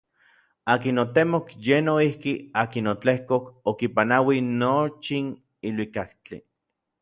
[0.75, 5.27] Akin otemok yej noijki akin otlejkok okipanauij nochin
[5.67, 6.37] iluikaktli.